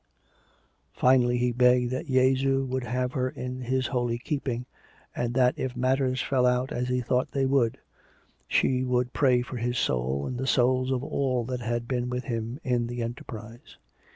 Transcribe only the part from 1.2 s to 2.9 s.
he begged that" Jesu would